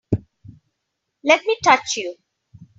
[1.23, 2.15] Let me touch you!